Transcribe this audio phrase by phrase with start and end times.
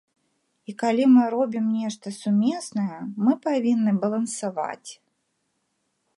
[0.71, 4.91] І калі мы робім нешта сумеснае, мы павінны балансаваць.